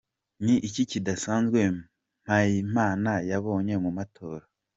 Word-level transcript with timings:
Ni 0.43 0.55
iki 0.67 0.83
kidasanzwe 0.91 1.59
Mpayimana 2.23 3.11
yabonye 3.31 3.75
mu 3.83 3.91
matora. 3.97 4.43